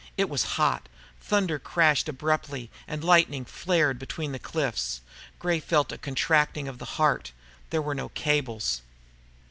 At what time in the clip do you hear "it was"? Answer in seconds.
0.17-0.41